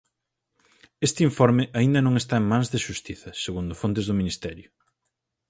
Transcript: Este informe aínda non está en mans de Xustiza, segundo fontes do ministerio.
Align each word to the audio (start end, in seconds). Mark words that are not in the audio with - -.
Este 1.07 1.21
informe 1.29 1.63
aínda 1.79 1.99
non 2.05 2.15
está 2.21 2.35
en 2.41 2.45
mans 2.51 2.67
de 2.73 2.79
Xustiza, 2.85 3.29
segundo 3.45 3.73
fontes 3.81 4.05
do 4.05 4.17
ministerio. 4.21 4.69